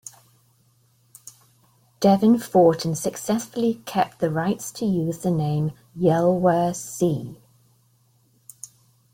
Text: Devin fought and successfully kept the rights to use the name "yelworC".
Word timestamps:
Devin 1.99 2.39
fought 2.39 2.85
and 2.85 2.97
successfully 2.97 3.83
kept 3.85 4.17
the 4.17 4.31
rights 4.31 4.71
to 4.71 4.83
use 4.83 5.19
the 5.19 5.29
name 5.29 5.73
"yelworC". 5.95 7.37